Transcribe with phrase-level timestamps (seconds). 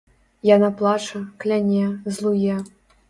[0.49, 1.85] Яна плача, кляне,
[2.17, 2.57] злуе.